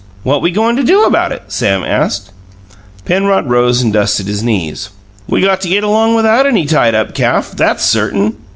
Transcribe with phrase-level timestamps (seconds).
[0.23, 2.31] "What we goin' to do about it?" Sam asked.
[3.05, 4.89] Penrod rose and dusted his knees.
[5.27, 8.35] "We got to get along without any tied up calf that's certain!